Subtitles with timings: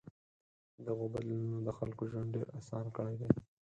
[0.85, 3.29] دغو بدلونونو د خلکو ژوند ډېر آسان کړی دی.